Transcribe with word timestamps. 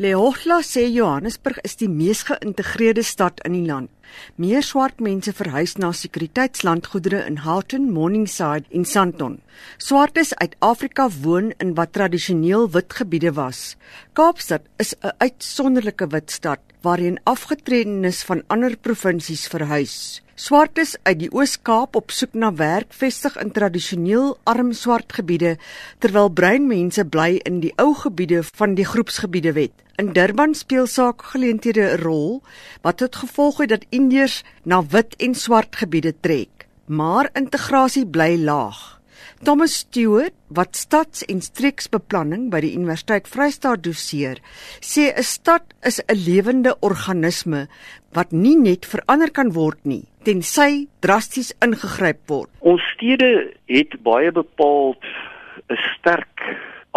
Leohla 0.00 0.60
sê 0.62 0.84
Johannesburg 0.86 1.56
is 1.66 1.72
die 1.80 1.88
mees 1.90 2.20
geïntegreerde 2.28 3.02
stad 3.02 3.40
in 3.42 3.56
die 3.56 3.64
land. 3.66 3.90
Meer 4.38 4.62
swart 4.62 5.00
mense 5.02 5.32
verhuis 5.34 5.72
na 5.74 5.90
sekuriteitslandgoedere 5.90 7.24
in 7.26 7.40
Houghton, 7.42 7.88
Morningside 7.90 8.70
en 8.70 8.86
Sandton. 8.86 9.40
Swartes 9.76 10.30
uit 10.38 10.54
Afrika 10.62 11.08
woon 11.22 11.50
in 11.58 11.74
wat 11.74 11.96
tradisioneel 11.98 12.70
wit 12.76 12.94
gebiede 13.00 13.32
was. 13.34 13.74
Kaapstad 14.18 14.64
is 14.82 14.94
'n 14.98 15.14
uitsonderlike 15.18 16.06
wit 16.06 16.30
stad 16.30 16.58
waarheen 16.82 17.20
afgetredenes 17.22 18.22
van 18.22 18.42
ander 18.46 18.76
provinsies 18.76 19.46
verhuis. 19.46 20.22
Swartes 20.34 20.96
uit 21.02 21.18
die 21.18 21.30
Oos-Kaap 21.30 21.94
op 21.96 22.10
soek 22.10 22.34
na 22.34 22.50
werk 22.54 22.90
vestig 23.02 23.36
in 23.38 23.52
tradisioneel 23.52 24.36
arm 24.42 24.72
swart 24.72 25.12
gebiede 25.12 25.56
terwyl 25.98 26.30
bruin 26.30 26.66
mense 26.66 27.04
bly 27.04 27.38
in 27.44 27.60
die 27.60 27.72
ou 27.76 27.94
gebiede 27.94 28.42
van 28.42 28.74
die 28.74 28.88
groepsgebiede 28.90 29.52
wet. 29.52 29.76
In 29.96 30.12
Durban 30.12 30.54
speel 30.54 30.86
saakgeleenthede 30.86 31.84
'n 31.94 32.02
rol 32.02 32.42
wat 32.82 32.96
tot 32.96 33.16
gevolg 33.16 33.58
het 33.58 33.68
dat 33.68 33.86
Indiërs 33.88 34.42
na 34.64 34.82
wit 34.82 35.14
en 35.16 35.34
swart 35.34 35.76
gebiede 35.76 36.14
trek, 36.20 36.66
maar 36.86 37.30
integrasie 37.32 38.06
bly 38.06 38.34
laag. 38.36 38.97
Thomas 39.44 39.74
Stewart, 39.78 40.34
wat 40.48 40.76
stads- 40.76 41.24
en 41.24 41.40
streeksbeplanning 41.40 42.50
by 42.50 42.60
die 42.60 42.74
Universiteit 42.74 43.28
Vryheid 43.28 43.82
doseer, 43.82 44.38
sê 44.80 45.14
'n 45.14 45.22
stad 45.22 45.62
is 45.84 46.00
'n 46.00 46.14
lewende 46.14 46.76
organisme 46.80 47.68
wat 48.12 48.32
nie 48.32 48.56
net 48.56 48.86
verander 48.86 49.30
kan 49.30 49.52
word 49.52 49.78
nie 49.84 50.04
tensy 50.28 50.88
drasties 51.00 51.54
ingegryp 51.64 52.20
word. 52.28 52.50
Ons 52.60 52.82
stede 52.94 53.54
het 53.70 53.94
baie 54.04 54.32
bepaald 54.32 55.02
'n 55.70 55.78
sterk 55.94 56.42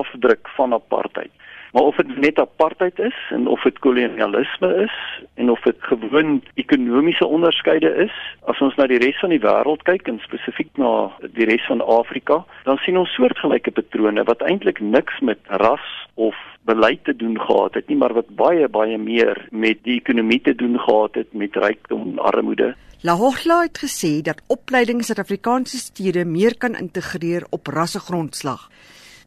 afdruk 0.00 0.48
van 0.56 0.72
apartheid. 0.72 1.30
Maar 1.72 1.82
of 1.82 1.96
dit 1.96 2.16
net 2.16 2.38
apartheid 2.38 2.98
is 2.98 3.16
en 3.30 3.46
of 3.46 3.62
dit 3.62 3.78
kolonialisme 3.78 4.74
is 4.74 5.24
en 5.34 5.50
of 5.50 5.60
dit 5.60 5.76
gewoon 5.78 6.42
ekonomiese 6.54 7.26
onderskeide 7.26 7.94
is, 7.94 8.14
as 8.48 8.60
ons 8.64 8.76
na 8.80 8.86
die 8.88 9.00
res 9.02 9.18
van 9.20 9.34
die 9.34 9.42
wêreld 9.42 9.84
kyk 9.84 10.08
en 10.08 10.20
spesifiek 10.24 10.70
na 10.80 11.10
die 11.36 11.48
res 11.50 11.66
van 11.68 11.84
Afrika, 11.84 12.40
dan 12.64 12.80
sien 12.84 12.96
ons 12.96 13.12
soortgelyke 13.18 13.74
patrone 13.76 14.24
wat 14.30 14.44
eintlik 14.48 14.80
niks 14.80 15.20
met 15.20 15.38
ras 15.60 15.84
of 16.14 16.36
beleid 16.68 17.04
te 17.04 17.16
doen 17.16 17.36
gehad 17.40 17.76
het 17.76 17.88
nie, 17.88 17.96
maar 18.00 18.16
wat 18.16 18.32
baie 18.36 18.68
baie 18.68 18.98
meer 18.98 19.46
met 19.50 19.84
die 19.84 20.00
ekonomie 20.00 20.40
te 20.40 20.54
doen 20.56 20.78
gehad 20.80 21.20
het, 21.20 21.32
met 21.32 21.56
rykdom 21.56 22.14
en 22.14 22.22
armoede. 22.32 22.74
Lahochla 23.06 23.60
het 23.68 23.78
gesê 23.78 24.18
dat 24.26 24.42
opleiding 24.48 25.04
Suid-Afrikaanse 25.04 25.78
stede 25.78 26.24
meer 26.24 26.56
kan 26.58 26.74
integreer 26.74 27.46
op 27.50 27.66
rassegrondslag. 27.66 28.70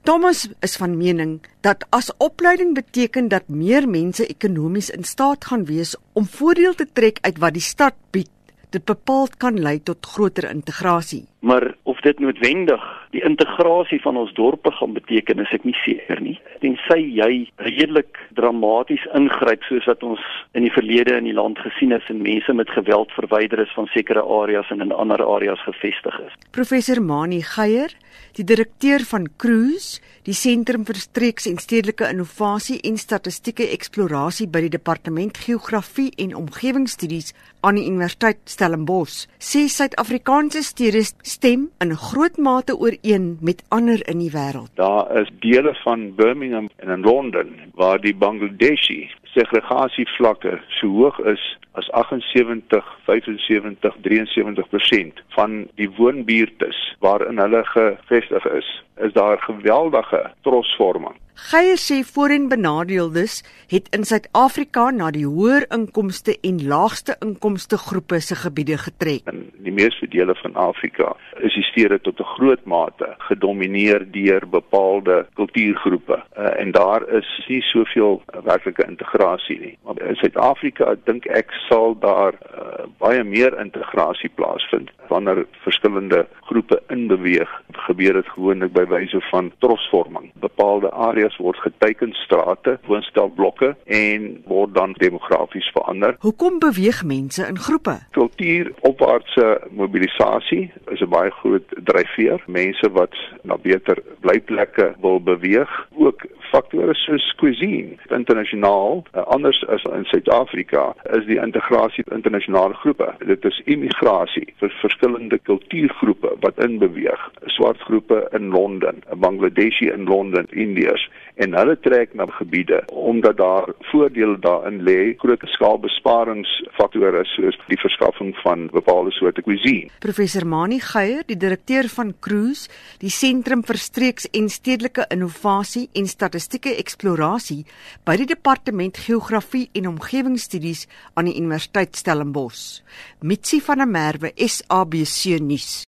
Thomas 0.00 0.46
is 0.64 0.78
van 0.80 0.94
mening 0.96 1.42
dat 1.60 1.84
as 1.92 2.08
opleiding 2.16 2.72
beteken 2.74 3.28
dat 3.28 3.50
meer 3.52 3.84
mense 3.88 4.24
ekonomies 4.26 4.88
in 4.90 5.04
staat 5.04 5.44
gaan 5.44 5.64
wees 5.68 5.92
om 6.16 6.24
voordeel 6.24 6.74
te 6.74 6.86
trek 6.92 7.18
uit 7.20 7.38
wat 7.38 7.52
die 7.52 7.62
stad 7.62 7.94
bied, 8.10 8.30
dit 8.72 8.84
bepaald 8.88 9.36
kan 9.36 9.60
lei 9.60 9.76
tot 9.82 10.06
groter 10.06 10.48
integrasie. 10.48 11.26
Maar 11.40 11.74
of 11.82 12.00
dit 12.00 12.18
noodwendig 12.18 12.82
die 13.10 13.22
integrasie 13.24 14.00
van 14.02 14.16
ons 14.16 14.32
dorpe 14.36 14.70
gaan 14.76 14.92
beteken, 14.92 15.40
is 15.40 15.52
ek 15.56 15.64
nie 15.64 15.76
seker 15.82 16.20
nie. 16.20 16.36
Tensy 16.60 17.00
jy 17.16 17.30
redelik 17.64 18.20
dramaties 18.38 19.06
ingryp 19.16 19.64
soos 19.66 19.88
wat 19.88 20.04
ons 20.06 20.20
in 20.58 20.66
die 20.66 20.74
verlede 20.74 21.16
in 21.16 21.26
die 21.30 21.36
land 21.36 21.58
gesien 21.64 21.94
het 21.96 22.06
en 22.12 22.20
mense 22.22 22.52
met 22.54 22.70
geweld 22.76 23.12
verwyder 23.16 23.64
is 23.64 23.72
van 23.74 23.88
sekere 23.94 24.22
areas 24.22 24.68
en 24.70 24.84
in 24.84 24.92
ander 24.92 25.24
areas 25.24 25.62
gevestig 25.64 26.20
is. 26.26 26.36
Professor 26.52 27.00
Mani 27.02 27.40
Geier, 27.42 27.96
die 28.36 28.44
direkteur 28.44 29.02
van 29.08 29.26
Cruise, 29.40 29.98
die 30.28 30.36
Sentrum 30.36 30.84
vir 30.84 31.00
Streeks 31.00 31.48
en 31.48 31.58
Stedelike 31.58 32.10
Innovasie 32.12 32.78
en 32.84 33.00
Statistieke 33.00 33.64
Eksplorasie 33.72 34.46
by 34.46 34.66
die 34.66 34.74
Departement 34.76 35.40
Geografie 35.40 36.10
en 36.20 36.36
Omgewingsstudies 36.36 37.32
aan 37.64 37.80
die 37.80 37.86
Universiteit 37.88 38.40
Stellenbosch, 38.48 39.26
sê 39.40 39.66
Suid-Afrikaanse 39.68 40.62
stede 40.64 41.02
stem 41.30 41.70
in 41.78 41.94
groot 41.96 42.36
mate 42.36 42.76
ooreen 42.76 43.38
met 43.40 43.62
ander 43.68 44.00
in 44.08 44.18
die 44.18 44.32
wêreld. 44.34 44.70
Daar 44.74 45.20
is 45.20 45.30
dele 45.38 45.74
van 45.84 46.14
Birmingham 46.14 46.68
en 46.76 46.88
in 46.88 47.00
Londen 47.00 47.70
waar 47.74 48.00
die 48.00 48.14
Bangladeshi 48.16 49.10
segregasievlakke 49.34 50.58
so 50.80 50.88
hoog 50.98 51.18
is 51.32 51.42
as 51.78 51.90
78, 51.90 52.84
75, 53.06 53.96
73% 54.02 55.22
van 55.36 55.68
die 55.78 55.90
woonbuurtes 55.96 56.78
waarin 56.98 57.38
hulle 57.38 57.62
gevestig 57.64 58.46
is, 58.58 58.70
is 58.96 59.12
daar 59.12 59.38
geweldige 59.38 60.30
trosvorming. 60.42 61.16
Geier 61.40 61.78
sê 61.80 62.02
voorheen 62.04 62.50
benadeeldes 62.50 63.38
het 63.72 63.86
in 63.96 64.02
Suid-Afrika 64.04 64.90
na 64.92 65.08
die 65.14 65.24
hoër 65.24 65.64
inkomste 65.72 66.34
en 66.44 66.58
laagste 66.68 67.14
inkomste 67.24 67.78
groepe 67.80 68.18
se 68.20 68.36
gebiede 68.36 68.76
getrek. 68.82 69.30
In 69.32 69.46
die 69.64 69.72
meeste 69.72 70.08
dele 70.12 70.34
van 70.42 70.58
Afrika 70.60 71.14
is 71.40 71.56
die 71.56 71.64
stede 71.70 72.00
tot 72.04 72.20
'n 72.20 72.28
groot 72.36 72.64
mate 72.64 73.14
gedomeineer 73.30 74.04
deur 74.12 74.44
bepaalde 74.48 75.26
kultuurgroepe 75.34 76.20
uh, 76.40 76.60
en 76.60 76.70
daar 76.72 77.08
is 77.08 77.28
nie 77.48 77.60
soveel 77.62 78.22
werklike 78.44 78.84
integrasie 78.88 79.58
nie. 79.60 79.78
Maar 79.84 80.00
in 80.08 80.16
Suid-Afrika 80.16 80.94
dink 81.04 81.26
ek 81.26 81.52
sal 81.68 81.96
daar 82.00 82.38
uh, 82.40 82.86
baie 83.02 83.24
meer 83.24 83.56
integrasie 83.60 84.30
plaasvind 84.34 84.90
wanneer 85.12 85.44
verskillende 85.66 86.26
groepe 86.48 86.80
inbeweeg. 86.88 87.50
Gebeur 87.86 88.12
dit 88.12 88.28
gewoonlik 88.34 88.72
by 88.72 88.84
wyse 88.90 89.20
van 89.30 89.52
trosvorming. 89.58 90.30
Bepaalde 90.40 90.90
areas 90.90 91.36
word 91.36 91.58
geteken 91.64 92.12
strate, 92.12 92.78
woonstelblokke 92.86 93.74
en 93.84 94.42
word 94.46 94.74
dan 94.74 94.92
demografies 94.98 95.70
verander. 95.74 96.16
Hoekom 96.18 96.58
beweeg 96.58 97.04
mense 97.04 97.46
in 97.46 97.58
groepe? 97.58 97.98
Kultuur 98.10 98.72
opwaartse 98.80 99.60
mobilisasie 99.70 100.72
is 100.90 101.00
'n 101.00 101.08
baie 101.08 101.30
groot 101.30 101.66
dryfveer. 101.84 102.42
Mense 102.46 102.90
wat 102.92 103.14
na 103.42 103.56
beter 103.56 104.02
blyplekke 104.20 104.94
wil 105.00 105.20
beweeg, 105.22 105.70
ook 105.96 106.26
faktore 106.50 106.94
soos 106.94 107.24
cuisine 107.40 107.96
internasionaal 108.14 109.02
uh, 109.14 109.24
anders 109.34 109.60
as 109.68 109.84
in 109.94 110.04
Suid-Afrika 110.10 110.90
is 111.16 111.26
die 111.28 111.38
integrasie 111.40 112.04
internasionale 112.10 112.74
groepe. 112.82 113.08
Dit 113.26 113.44
is 113.48 113.60
immigrasie 113.70 114.46
vir 114.60 114.74
verskillende 114.82 115.38
kultuurgroepe 115.48 116.36
wat 116.44 116.60
inbeweeg. 116.64 117.22
Swart 117.56 117.80
groepe 117.88 118.22
in 118.36 118.50
Londen 118.54 119.02
Bangladeshi 119.22 119.90
in 119.92 120.06
Londen 120.10 120.48
Indiërs. 120.50 121.06
En 121.40 121.54
hulle 121.56 121.76
trek 121.80 122.14
na 122.14 122.26
gebiede 122.38 122.82
omdat 122.88 123.36
daar 123.36 123.70
voordele 123.90 124.38
daarin 124.38 124.82
lê 124.84 125.14
groot 125.18 125.42
skaalbesparingsfaktore 125.54 127.22
soos 127.32 127.56
die 127.70 127.78
verskaffing 127.80 128.34
van 128.42 128.68
bepaalde 128.74 129.12
soorte 129.16 129.42
cuisine. 129.42 129.88
Professor 130.04 130.46
Mani 130.46 130.80
Geier, 130.80 131.22
die 131.26 131.38
direkteur 131.38 131.88
van 131.88 132.12
Cruise, 132.20 132.68
die 133.00 133.12
Sentrum 133.12 133.62
vir 133.66 133.78
Streeks 133.80 134.28
en 134.36 134.48
Stedelike 134.52 135.06
Innovasie 135.14 135.88
en 135.96 136.06
Statistieke 136.40 136.72
Eksplorasie 136.80 137.66
by 138.08 138.14
die 138.16 138.24
Departement 138.30 138.96
Geografie 138.96 139.66
en 139.76 139.90
Omgewingsstudies 139.90 140.86
aan 141.14 141.28
die 141.28 141.36
Universiteit 141.36 142.00
Stellenbosch. 142.00 142.80
Mitsi 143.20 143.60
van 143.60 143.84
der 143.84 143.90
Merwe, 143.90 144.32
SABC 144.34 145.36
nuus. 145.44 145.82